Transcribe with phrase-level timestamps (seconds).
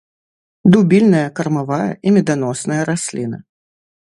[0.75, 3.37] Дубільная, кармавая і меданосная расліна.